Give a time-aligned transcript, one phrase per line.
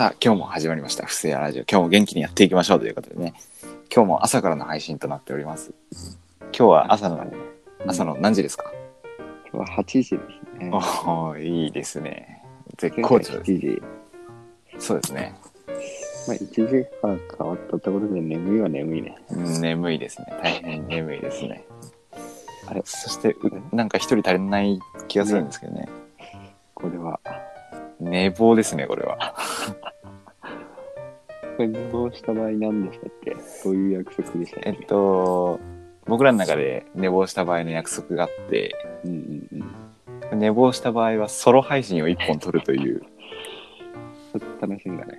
[0.00, 1.04] さあ、今日も始まりました。
[1.04, 1.64] 不正ラジオ。
[1.70, 3.34] 今日も元気にやっていきましょうということでね。
[3.94, 5.74] 今日も朝からの配信となっております。
[6.40, 7.22] 今日は朝の、
[7.86, 8.72] 朝の何時ですか、
[9.52, 10.16] 今日は8時です
[10.58, 10.70] ね。
[10.72, 12.42] おーいいですね。
[12.78, 13.50] 絶好調です。
[13.52, 13.82] 7時。
[14.78, 15.34] そうですね。
[16.26, 19.18] まあ、1時半変わったところで眠いは眠いね。
[19.28, 20.28] うん眠いですね。
[20.42, 21.62] 大変眠いですね。
[22.66, 22.80] あれ？
[22.86, 25.90] そして、うなんか一人足りない気がするんですけどね。
[26.72, 27.20] これは。
[28.02, 29.34] 寝坊ですね、これは。
[31.60, 33.36] これ寝坊した場合何でしたっけ？
[33.64, 34.70] どういう約束でしたっけ？
[34.70, 35.60] えっと、
[36.06, 38.74] 僕らの中で寝坊した場合の約束があって、
[39.04, 39.14] うんう
[39.56, 39.64] ん
[40.32, 40.38] うん。
[40.38, 43.00] 寝坊した場合はソロ配信を1本撮るという、
[44.32, 45.18] ちょっと楽しみだね。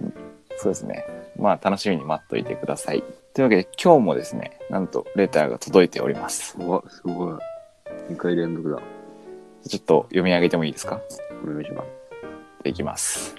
[0.58, 1.06] そうですね。
[1.38, 3.04] まあ楽しみに待っといてください。
[3.36, 6.58] というわけで今日もですね、なんとレターが届いております。
[6.60, 7.34] うわ、すごい。
[8.10, 8.80] 2回連続だ。
[9.68, 11.02] ちょっと読み上げてもいいですか？
[11.44, 11.88] お願いします。
[12.68, 13.36] いきます。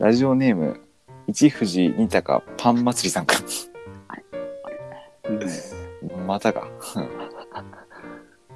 [0.00, 0.80] ラジオネーム、
[1.26, 3.36] 一富士二鷹パン祭りさんか。
[5.24, 6.68] うん、またか。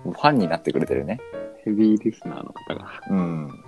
[0.05, 1.21] ファンになってくれてるね。
[1.65, 2.87] ヘビーリスナーの方が。
[3.11, 3.65] うん。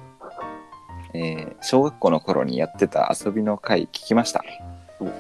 [1.14, 4.44] えー小学校の頃にやってた遊びの会聞きました。
[5.00, 5.10] 前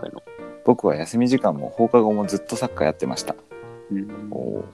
[0.00, 0.22] 回の。
[0.64, 3.34] 僕は休み時間も放課後もずっとサッカーやってました。
[3.90, 4.28] うん。
[4.30, 4.64] おー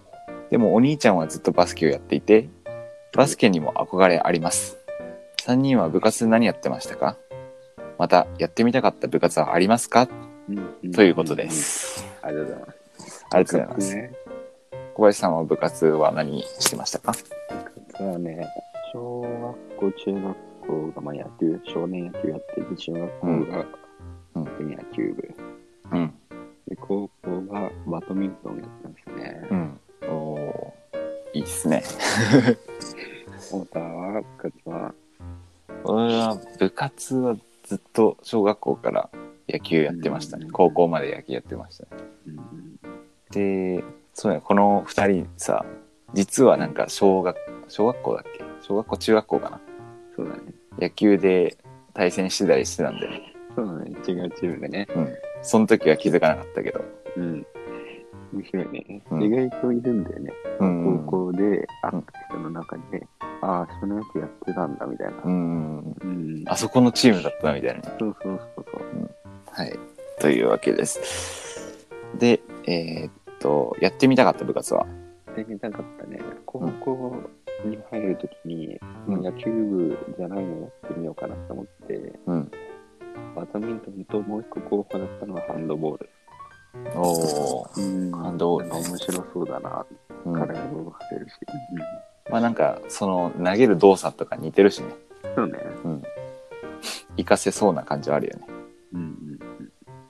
[0.51, 2.49] でもお兄ちゃんはずっとバスケをやっていて、
[3.13, 4.79] バスケにも憧れあります。
[5.43, 7.17] 3人は部活何やってましたか？
[7.99, 10.09] またやってみたかった部活はありますか？
[10.49, 11.49] うんということで。
[11.51, 12.05] す。
[12.23, 13.27] ありがとうございます。
[13.31, 13.95] ありがとうございます。
[13.97, 14.13] ね。
[14.95, 17.13] 小林さんは部活は何してましたか？
[17.13, 17.19] 部
[17.93, 18.49] 活はね、
[18.93, 23.67] 小学校、中学校がまあ野球、少年野球やっていて、中学校が
[24.35, 25.35] うん野球部。
[25.93, 26.15] うん。
[26.69, 29.49] で、高校がバドミントンやってましたね。
[29.51, 29.81] うん。
[30.09, 31.83] おーいいですね。
[33.51, 34.95] は部活は、
[35.85, 37.37] 俺は部活は
[37.95, 39.09] と小学校から
[39.49, 40.49] 野球やってましたねう。
[40.49, 42.03] ん高校まで野球やってましたね。
[42.27, 42.79] うん、
[43.31, 45.65] で、そうね、この二人さ、
[46.13, 47.37] 実はなんか小学、
[47.69, 48.45] 小学校だっけ？
[48.61, 49.61] 小学校、中学校かな？
[50.17, 50.43] そうだね。
[50.79, 51.57] 野球で
[51.93, 53.35] 対戦してたりしてたんでね。
[53.57, 53.91] そうだね。
[53.91, 54.89] 違うチームでね。
[54.95, 55.09] うん。
[55.43, 56.85] その時は気づかなかったけど。
[57.17, 57.47] うん。
[58.33, 59.05] 面白いね。
[59.11, 60.33] うん意外といるんだよね。
[60.59, 61.05] うん。
[61.07, 61.43] 高校で
[61.83, 63.07] 会った人の中で、
[63.43, 65.15] ああ、少年野球やってたんだみたいな。
[65.25, 65.94] うん。
[66.45, 66.53] うん。
[66.53, 67.97] あそこのチームだったなみたいなね。
[67.99, 69.11] そうそうそうそう。
[69.51, 69.79] はい。
[70.21, 71.79] というわけです。
[72.19, 74.87] で、えーっと、やってみたかった部活は？
[75.27, 76.21] やってみたかったね。
[76.47, 77.17] 高校
[77.65, 78.79] に入るときに、
[79.09, 82.51] うん野球部じゃないのやってみようかなと思って、うん。
[83.35, 86.11] バドミントンともう一個候補だったのはハンドボール。
[86.95, 87.81] おー。
[87.81, 89.87] うんハンドボールね面白そうだな。
[90.25, 91.35] うん、体も動かせるし。
[92.31, 94.87] まあなんか、その投げる動作とか似てるしね。
[95.37, 95.59] そうね。
[97.17, 97.25] うん。
[97.25, 98.47] 活かせそうな感じはあるよね。
[98.95, 99.39] うんうん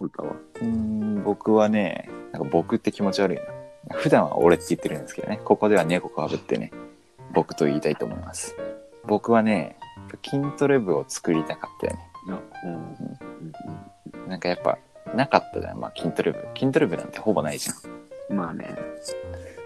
[0.01, 0.07] うん。
[0.07, 3.43] 歌はうーん、僕はね、なんか僕って気持ち悪いな。
[3.97, 6.73] 普段は俺って言ってるんですけどね、ここでは猫かぶってね、
[7.33, 8.57] 僕と言いたいと思います。
[9.07, 9.77] 僕はね、
[10.25, 12.11] 筋トレ部を作りたかったよね。
[12.27, 12.35] うん
[12.73, 14.79] うんうんなんかやっぱ、
[15.15, 16.49] なかったじゃん、まあ筋トレ部。
[16.59, 17.77] 筋トレ部なんてほぼないじゃん。
[18.31, 18.37] うん。
[18.39, 18.75] まあね、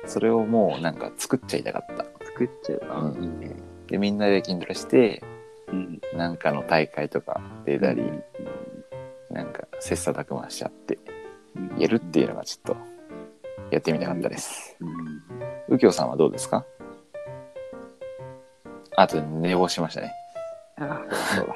[0.06, 2.04] それをもうなんか作っちゃいたかった。
[2.24, 2.82] 作っちゃう。
[2.90, 3.54] あうんいいね。
[3.86, 5.37] で、みんなで筋トレして、うん。
[6.14, 8.24] なんかの大会とか出たり、うん
[9.30, 10.98] なんか切磋琢磨しちゃって、
[11.54, 12.76] うんやるっていうのがちょっと、
[13.70, 14.74] やってみたかったです。
[14.80, 15.22] うん。
[15.68, 16.64] 右京さんはどうですか？
[18.96, 20.12] あと寝坊しましたね。
[20.78, 21.02] あ
[21.36, 21.54] そうだ。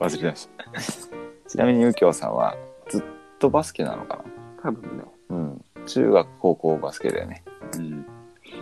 [0.00, 1.48] 忘れました。
[1.48, 2.56] ちなみに右京さんは
[2.88, 3.02] ずっ
[3.38, 4.24] とバスケなのか
[4.62, 5.04] 多分ね。
[5.28, 5.64] なうん。
[5.86, 7.44] 中学、高校バスケだよね。
[7.74, 8.06] うん。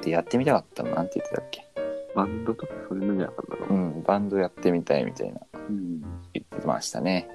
[0.03, 1.70] で、やってみたかったのなんて言ってたっけ？
[2.15, 3.79] バンドとかそういうのじゃなかっただろう。
[3.79, 6.01] うん、バンドやってみたいみたいなうん。
[6.33, 7.29] 言ってましたね。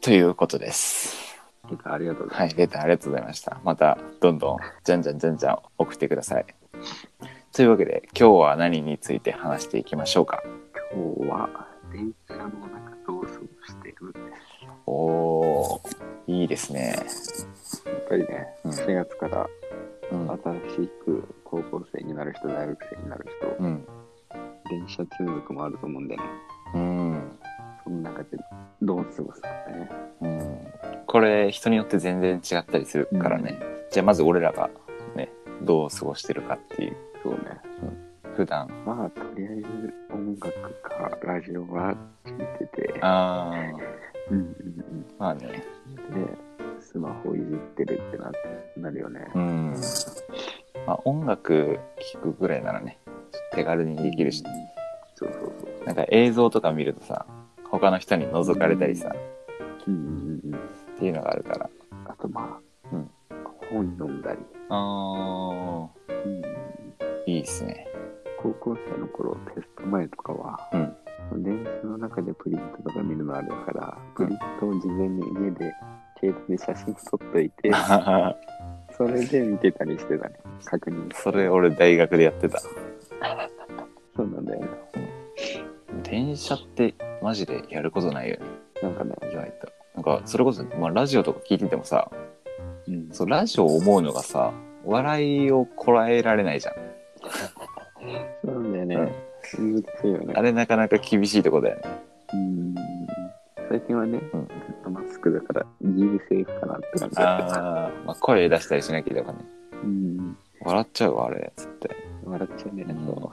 [0.00, 1.34] ということです。
[1.68, 3.60] てか、ありがとうございはい、レターありがとうございました。
[3.64, 6.46] また、どんどん、じゃんじゃんじゃんじゃん送ってください。
[7.52, 10.36] というわけで、今日は何について話していきましょうか？
[10.36, 10.48] ます。
[10.94, 14.14] 今日は、電車の中どう過ごしてる？
[14.86, 15.80] おー、
[16.26, 16.96] いいですね。
[17.86, 19.48] やっぱりね、うん4月から
[20.12, 20.28] うん。
[20.28, 20.38] 新
[20.84, 23.86] しく高校生になる人、大学生になる人、うん。
[24.68, 26.22] 電車通学もあると思うんでね、
[26.74, 27.38] うん。
[27.84, 28.38] その中で
[28.82, 29.90] どう過ごすかね。
[30.22, 30.66] うん。
[31.06, 33.58] これ、人によって全然違ったりするからね。
[33.90, 34.70] じゃあ、まず俺らが
[35.14, 35.30] ね、
[35.62, 37.38] どう過ごしてるかっていう、そうね。
[38.34, 38.68] 普段。
[38.84, 40.52] まあ、とりあえず音楽
[40.82, 41.94] かラジオは
[42.24, 45.62] 聞いてて、あー、うんうんまあね。
[46.08, 46.24] うん。
[46.26, 46.30] で、
[46.80, 48.32] スマホいじってるってな
[48.76, 49.30] なるよね。
[49.34, 49.74] うん。
[50.86, 51.78] まあ、音楽
[52.12, 52.98] 聴くぐらいならね、
[53.54, 54.42] 手軽にできるし、
[55.14, 55.86] そうそうそう。
[55.86, 57.26] なんか映像とか見るとさ、
[57.70, 59.14] 他の人に覗かれたりさ、
[59.86, 60.58] うんうんうん。
[60.58, 61.70] っていうのがあるから。
[62.06, 63.10] あとまあ、うん
[63.70, 64.38] 本読んだり。
[64.68, 66.44] あうんー、
[67.26, 67.86] いいっすね。
[68.40, 70.96] 高校生の頃、テスト前とかは、うん
[71.42, 75.72] 電車の中でプリントとか見るのあるから、プリントを事前に家で
[76.20, 77.70] 携帯で写真撮っといて、
[78.96, 80.34] それで見てたりしてたね。
[80.66, 82.60] 確認それ俺大学でやってた。
[84.16, 84.68] そうなんだよね。
[86.02, 88.42] 電車ってマジでやることないよね。
[88.82, 89.68] なんかね、意外と。
[89.94, 92.10] なんかそれこそ、まあ、ラジオとか聞いててもさ、
[92.86, 94.52] うん、そうラジオを思うのがさ、
[94.84, 96.74] 笑いをこらえられないじゃん。
[98.44, 98.96] そうなんだよね。
[99.58, 100.42] 難しいよねあ。
[100.42, 101.82] れなかなか厳しいとこだよね。
[102.34, 102.74] うん
[103.68, 109.38] 最近はね、うんずっとマスクだから、ギリセーフかなって感じだあー、まあ、声出したりしなきゃとかね。
[109.82, 110.36] うん。
[110.60, 112.03] 笑っちゃうわ、あれ、つって。
[112.26, 112.84] 笑っちゃうね。
[112.88, 113.32] うんそ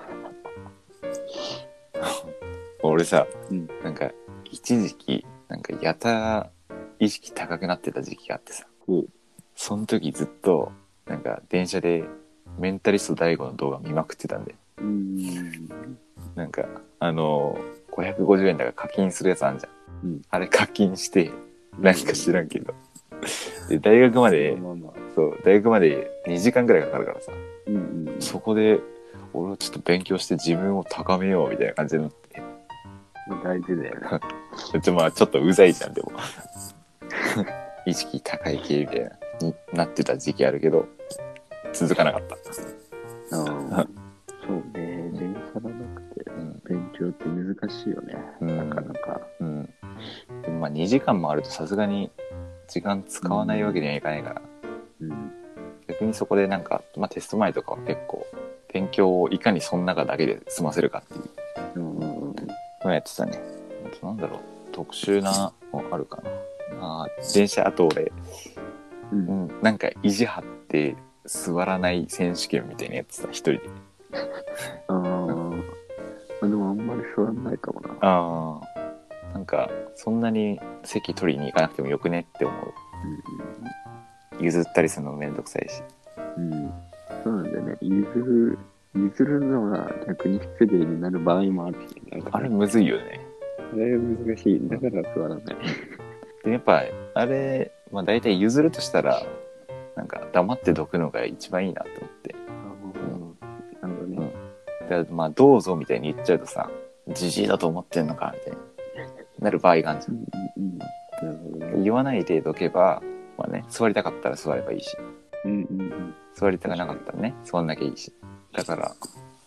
[2.83, 4.11] 俺さ、うんなんか、
[4.45, 6.51] 一時期、なんか、やたら
[6.99, 9.05] 意識高くなってた時期があってさ、う。
[9.55, 10.71] その時ずっと、
[11.05, 12.05] なんか、電車で、
[12.59, 15.17] メンタリスト DAIGO の動画見まくってたんで、うん。
[16.35, 16.65] なんか、
[16.99, 20.07] あのー、550円だから課金するやつあんじゃん。
[20.07, 21.31] うんあれ課金して、
[21.79, 22.73] 何か知らんけど。
[23.69, 24.93] で、大学まで、まあまあ。
[25.15, 27.31] そう、大学まで2時間くらいかかるからさ。
[28.31, 28.79] そこで、
[29.33, 32.41] 俺はちょっと勉強して自分を高めようみたいな感じになって、
[33.43, 34.19] 大事だよね。
[34.81, 36.11] ちょまあちょっとうざいじゃん、でも。
[37.85, 39.09] 意識高い系みたいな、
[39.41, 40.85] になってた時期あるけど、
[41.73, 43.37] 続かなかった。
[43.37, 43.69] うん
[44.47, 46.61] そうね、電車がなくてうん。
[46.65, 48.15] 勉強って難しいよね。
[48.41, 49.21] うんなかなか。
[49.39, 49.69] うん。
[50.43, 52.11] でもまあ2時間もあるとさすがに
[52.67, 54.60] 時間使わないわけにはいかないから、うん。
[56.01, 58.25] 逆にそこでなんか、まあテスト前とかは結構、
[58.73, 61.79] 勉強をいかにその中だけで済ませるかっていう。
[61.79, 62.29] の
[62.85, 63.39] をやってたね。
[63.85, 64.39] あとなんだろう、
[64.71, 66.31] 特殊なのあるかな。
[67.03, 68.11] あー電車、あと俺、う。
[69.11, 70.95] うんん、なんか意地張って
[71.25, 73.61] 座らない選手権みたいなやつさ、一人で。
[74.87, 74.93] あ
[76.41, 76.47] あ。
[76.47, 77.89] でもあんまり座らないかもな。
[78.01, 79.33] ああ。
[79.33, 82.73] なんか、そんなに席取りに行かなくてもよくねって思う。
[84.41, 85.81] 譲ったりするのもめんどくさいし。
[86.37, 86.53] うん。
[86.53, 86.73] うん。
[87.23, 87.77] そうなんだよね。
[87.81, 88.57] 譲る、
[88.95, 93.25] 譲るのは逆に失礼になる場合もあるし、なんかねあれむずいよね。
[93.73, 94.69] あれ難しい。
[94.69, 95.41] だから座らない。
[96.43, 96.83] でやっぱ、
[97.13, 99.23] あれ、まあ大体譲るとしたら、
[99.95, 102.35] なんか黙ってどくのが一番いいなと思って。
[103.81, 104.33] なるほどね。
[104.81, 106.69] だからまあどうぞみたいに言っちゃうとさ、
[107.09, 108.57] じじいだと思ってんのかみたいに
[109.39, 110.77] なる場合があるじうんうんうん。
[110.77, 110.85] な
[111.21, 111.73] るほどゃん。
[111.77, 111.83] ね。
[111.83, 113.10] 言わないでどけば、まあ
[113.61, 114.97] ね、座りたかったら座ればいいし、
[115.45, 116.13] うんうんうん。
[116.33, 118.13] 座りたくなかったらね、座んなきゃいいし。
[118.53, 118.95] だから、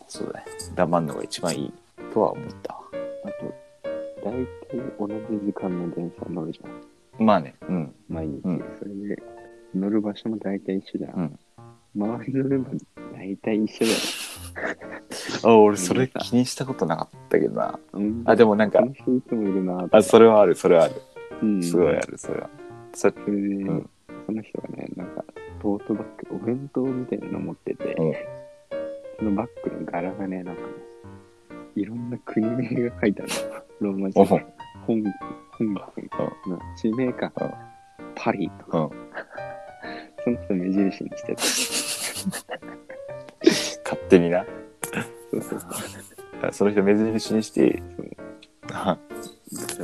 [0.08, 0.46] そうだね。
[0.75, 1.72] 黙んのが一番いい
[2.12, 2.81] とは思ったわ。
[3.25, 3.55] あと、
[4.25, 7.25] 大体同じ時間の電車乗るじゃん。
[7.25, 7.94] まあね、うん。
[8.08, 8.40] 毎日。
[8.44, 9.22] うんそれで、
[9.75, 11.14] 乗る場所も大体一緒じゃん。
[11.14, 11.38] うん
[11.96, 12.78] 周りのメンバー
[13.12, 13.96] 大体一緒だよ。
[15.44, 17.78] あ、俺それ気にしたことなかったけどな。
[17.93, 20.94] うんあ、でもなんかこ、の人いつもいるなとかあ、それはある、それはある。
[21.43, 22.50] うんすごいある、それは。
[22.93, 23.90] そそれで、ん
[24.26, 25.25] その人がね、なんか、
[25.61, 28.12] トートバッグ、お弁当みたいなの持ってて、うん
[29.19, 30.69] そのバッグの柄がね、なんかね、
[31.76, 33.32] いろんな国名が書いてある
[33.81, 33.93] の。
[33.93, 34.29] ローマ字おで。
[34.29, 34.44] 本、
[34.87, 35.05] 本
[35.59, 35.73] 国
[36.49, 37.53] の地名かうん。
[38.14, 38.90] パリとか、うん。
[40.25, 41.43] その人目印にしてて。
[43.85, 44.45] 勝手にな。
[45.31, 45.61] そうそう
[46.43, 47.83] あその人目印にして。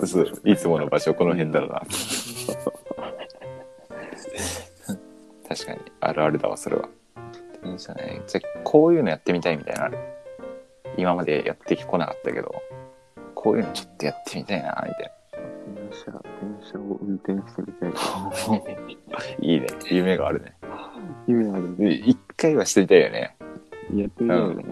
[0.04, 1.82] そういつもの場所この辺だろうな。
[6.10, 6.88] あるあるだわ、それは。
[7.62, 8.22] 電車ね。
[8.26, 9.98] じゃあこういうのやってみたいみたいなのある。
[10.96, 12.54] 今までやってこなかったけど、
[13.34, 15.12] こういうのちょっとやってみたいな、みたい
[15.74, 16.20] 電車、電
[16.72, 17.92] 車を運転してみたい。
[17.92, 17.98] な。
[19.40, 19.66] いいね。
[19.90, 20.54] 夢があるね。
[21.26, 21.88] 夢あるね。
[21.88, 23.36] で一回はしてみたいよね。
[23.94, 24.64] やってみたいよね。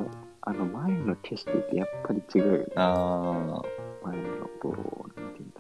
[0.42, 2.66] あの前の景色ってやっぱり違うよね。
[2.76, 3.62] あ
[4.04, 4.23] 前の
[4.61, 5.52] こう、なんていうん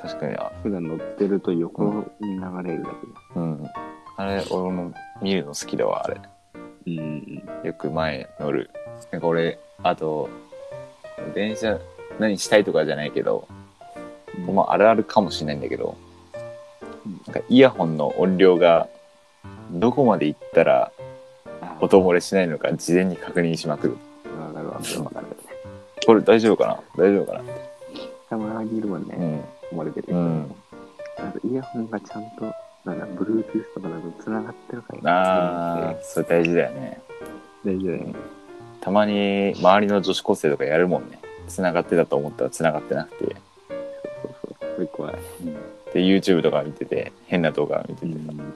[0.00, 1.84] 確かに、あ普段乗ってると横
[2.20, 2.90] に流れるだ
[3.36, 3.64] うん。
[4.16, 4.92] あれ、俺も
[5.22, 6.20] 見るの好きだわ、あれ。
[6.86, 7.42] うん。
[7.64, 8.70] よく前乗る。
[9.10, 10.28] なんか俺、あと、
[11.34, 11.78] 電車
[12.18, 13.48] 何したいとかじゃないけど、
[14.52, 15.96] まああるあるかもしれないんだけど、
[17.26, 18.88] なんかイヤホンの音量が
[19.70, 20.90] どこまで行ったら
[21.60, 23.96] あ音漏れしないのか事前に確認しまくる。
[24.40, 25.26] わかるわかるわかる。
[26.06, 26.80] これ大丈夫かな？
[26.96, 27.44] 大丈夫かな？
[28.28, 29.44] たまにいるもんね。
[29.72, 29.78] うん。
[29.78, 30.14] 漏れてる。
[30.14, 30.54] うん。
[31.44, 32.52] イヤホンがちゃんと、
[32.84, 37.00] なんだ、Bluetooth とかだと繋がってるからああ、それ大事だよね。
[37.64, 38.14] 大丈夫だよね。
[38.80, 41.18] たまに周りの女子高生とかやるもんね。
[41.48, 43.24] 繋がってたと思ったら繋がってなくて。
[43.24, 45.14] そうそうそれ怖い。
[45.94, 48.54] で YouTube とか見てて変な動画見てて、うん。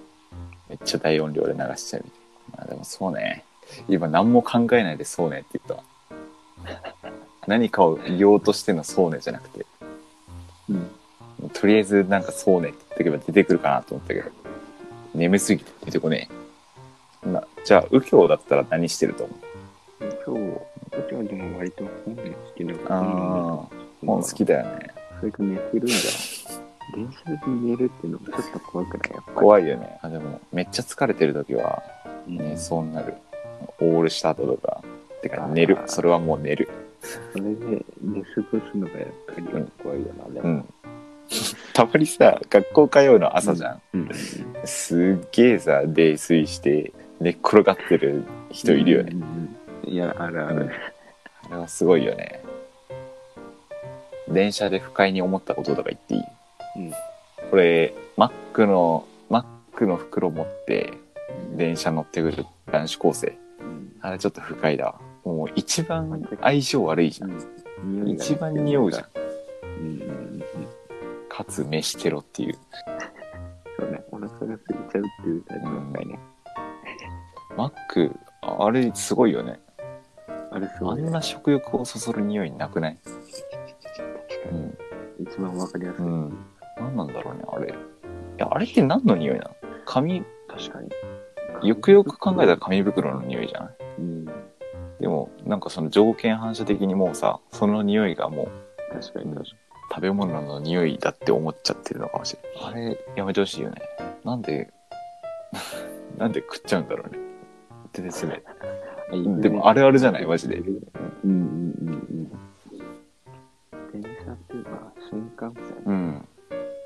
[0.68, 2.20] めっちゃ大音量で流しちゃうみたい
[2.52, 2.58] な。
[2.58, 3.44] まあでもそうね。
[3.88, 5.82] 今何も考えないでそうねって言ったわ。
[7.46, 9.64] 何かを言おうとしてのそうねじゃなくて、
[10.68, 10.90] うん。
[11.52, 14.30] とりあえずなんかそうねって言ってけば出てくるかなと思ったけど、
[15.14, 16.28] 眠すぎて出てこね
[17.24, 17.28] え。
[17.28, 19.38] なじゃあ、右京だったら何してると思う？
[20.24, 20.60] そう。
[20.90, 22.22] 私はでも割と本好
[22.56, 22.96] きだから。
[22.96, 23.04] ああ、
[24.04, 24.88] 本好きだよね。
[25.20, 25.92] それか寝てるんだ。
[26.94, 29.10] 電車で寝るっていうのもちょっと怖くない？
[29.12, 29.36] やっぱり。
[29.36, 29.98] 怖いよね。
[30.02, 31.82] あでも、めっちゃ疲れてる時は
[32.26, 33.14] 寝うんそうになる。
[33.80, 34.82] オールした後とか。
[35.22, 36.68] てか、寝るそれはもう寝る。
[37.32, 39.46] それで寝過ごすのがやっぱり
[39.82, 40.48] 怖いよな、でも。
[40.48, 40.68] うん。
[41.78, 43.82] たまにさ、学校通うの朝じゃん。
[43.94, 44.10] うん。
[44.64, 49.12] すっげえさ、泥酔して寝っ転がってる人いるよね。
[49.12, 49.92] うんうんうん。
[49.92, 50.72] いや、あるある。
[51.44, 52.42] あれはすごいよね。
[54.26, 56.22] 電車で不快に思ったこととか言っていい？
[56.78, 56.92] うん。
[57.48, 60.92] これ、マックの、マックの袋持って
[61.54, 63.38] 電車乗ってくる男子高生。
[63.60, 65.00] うんあれちょっと不快だわ。
[65.24, 67.30] もう一番相性悪いじゃん。
[67.30, 69.06] 匂いがね一番匂うじゃん。。
[69.80, 70.07] うんうんうん。
[71.38, 72.58] かつ飯テロっていう。
[73.78, 76.18] そうね、お腹が空いちゃうっていうタイプの場合ね。
[77.56, 78.10] マック、
[78.42, 79.60] ああれすごいよね。
[80.50, 82.98] あれすごいんな食欲をそそる匂いなくない？
[84.50, 84.78] うん。
[85.20, 86.04] 一番わかりやすい。
[86.04, 86.44] うん。
[86.76, 87.68] 何なんだろうね、あれ。
[87.68, 87.72] い
[88.36, 89.54] や、あれって何の匂いなの？
[89.84, 90.80] 紙、確か
[91.62, 91.68] に。
[91.68, 93.76] よくよく考えたら紙袋の匂いじゃない？
[93.98, 94.24] うん。
[94.98, 98.48] でも、なんかその条件反射的にもうさ、その匂いがも
[98.90, 99.56] う確かに確か
[99.90, 102.72] 食べ物の匂いだって思っちゃってるのかもしれない。
[102.72, 103.80] あれ、やめてほしいよね。
[104.24, 104.70] なんで、
[106.18, 107.18] なんで食っちゃうんだろうね。
[107.88, 108.42] ってですね。
[109.12, 109.40] に。
[109.40, 110.26] でもあるあるじゃない？
[110.26, 110.76] マジでうん
[111.24, 112.32] うんうん
[113.90, 114.02] うん。
[114.02, 116.28] 電車っていうか、新幹線、まうん。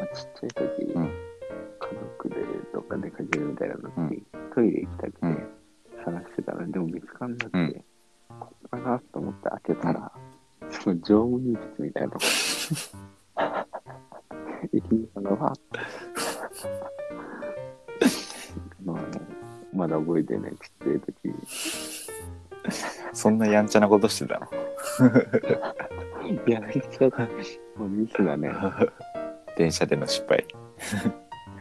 [0.00, 1.11] あ、ちっちゃい時、うん
[1.80, 2.37] 家族で
[2.73, 4.23] どっか出かけるみたいなのうん時、
[4.54, 5.49] トイレ行きたくてうん
[6.04, 7.85] 探してたら、でも見つかんなくて、うん
[8.38, 10.12] ここかなと思って開けたら、
[10.71, 12.25] その乗務員室みたいなとこ。
[23.12, 24.49] そんなやんちゃなことしてたの？
[26.47, 27.09] いや、めっちゃ、
[27.76, 28.50] もうミスだね。
[29.57, 30.45] 電車での失敗。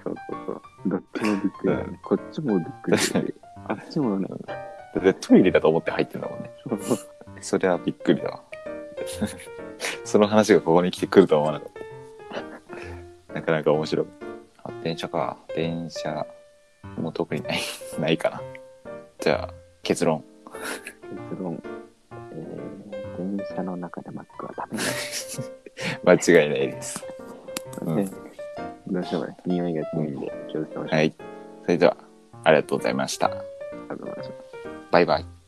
[0.03, 0.62] そうそうそう。
[0.86, 2.00] どっちもびっくりだね。
[2.03, 3.34] こっちもびっくりしてて、
[3.67, 6.51] あっちもね、だってトイレだと思って入ってんだもんね。
[6.67, 6.98] そうそう
[7.41, 8.43] それはびっくりだわ。
[10.05, 11.72] その話がここに来てくるとは思わなかっ
[13.27, 13.34] た。
[13.34, 14.05] なかなか面白い。
[14.63, 15.38] あ、電車か。
[15.55, 16.25] 電車、
[16.98, 17.60] もう特にない、
[18.00, 18.41] ないかな。
[19.20, 19.53] じゃあ、
[19.84, 20.24] 結論。
[21.30, 21.62] 結論、
[22.32, 26.18] えー、電車の中でマックは食べない。
[26.20, 27.03] 間違いないです。
[27.82, 28.06] うんで
[28.88, 30.96] どうしてもね、匂いが強いんで気をつけましょう。
[30.98, 31.15] はい。
[31.63, 31.96] それでは、
[32.44, 33.27] ありがとうございました。
[33.27, 33.36] あり
[33.88, 34.36] がとうございました。
[34.91, 35.40] バイバイ。